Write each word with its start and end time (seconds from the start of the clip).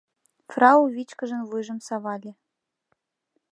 Фрау 0.51 0.81
«вичкыжын» 0.95 1.41
вуйжым 1.49 1.79
савале. 1.87 2.31